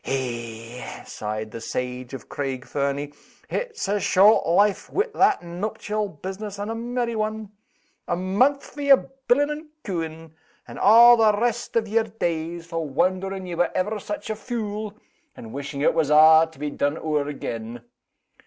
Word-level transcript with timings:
Eh!" 0.03 1.03
sighed 1.03 1.51
the 1.51 1.61
sage 1.61 2.11
of 2.15 2.27
Craig 2.27 2.65
Fernie, 2.65 3.13
"it's 3.51 3.87
a 3.87 3.99
short 3.99 4.47
life 4.47 4.89
wi' 4.89 5.05
that 5.13 5.43
nuptial 5.43 6.09
business, 6.09 6.57
and 6.57 6.71
a 6.71 6.73
merry 6.73 7.15
one! 7.15 7.51
A 8.07 8.15
mouth 8.15 8.65
for 8.65 8.81
yer 8.81 9.11
billin' 9.27 9.51
and 9.51 9.67
cooin'; 9.83 10.33
and 10.67 10.79
a' 10.79 11.15
the 11.17 11.37
rest 11.39 11.77
o' 11.77 11.81
yer 11.81 12.05
days 12.19 12.65
for 12.65 12.83
wondering 12.89 13.45
ye 13.45 13.53
were 13.53 13.69
ever 13.75 13.99
such 13.99 14.31
a 14.31 14.35
fule, 14.35 14.95
and 15.37 15.53
wishing 15.53 15.81
it 15.81 15.93
was 15.93 16.09
a' 16.09 16.49
to 16.51 16.57
be 16.57 16.71
done 16.71 16.97
ower 16.97 17.27
again. 17.27 17.83